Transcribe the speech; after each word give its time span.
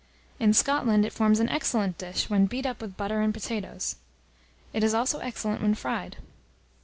In 0.39 0.51
Scotland 0.55 1.05
it 1.05 1.13
forms 1.13 1.39
an 1.39 1.47
excellent 1.49 1.99
dish, 1.99 2.27
when 2.27 2.47
beat 2.47 2.65
up 2.65 2.81
with 2.81 2.97
butter 2.97 3.21
and 3.21 3.31
potatoes; 3.31 3.97
it 4.73 4.83
is, 4.83 4.95
also, 4.95 5.19
excellent 5.19 5.61
when 5.61 5.75
fried. 5.75 6.17